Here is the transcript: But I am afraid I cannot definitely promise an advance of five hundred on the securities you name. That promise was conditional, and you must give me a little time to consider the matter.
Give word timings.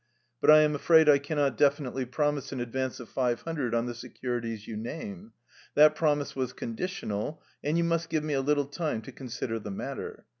But 0.41 0.49
I 0.49 0.61
am 0.61 0.73
afraid 0.73 1.07
I 1.07 1.19
cannot 1.19 1.55
definitely 1.59 2.05
promise 2.05 2.51
an 2.51 2.59
advance 2.59 2.99
of 2.99 3.07
five 3.07 3.41
hundred 3.41 3.75
on 3.75 3.85
the 3.85 3.93
securities 3.93 4.67
you 4.67 4.75
name. 4.75 5.31
That 5.75 5.93
promise 5.95 6.35
was 6.35 6.53
conditional, 6.53 7.39
and 7.63 7.77
you 7.77 7.83
must 7.83 8.09
give 8.09 8.23
me 8.23 8.33
a 8.33 8.41
little 8.41 8.65
time 8.65 9.03
to 9.03 9.11
consider 9.11 9.59
the 9.59 9.69
matter. 9.69 10.25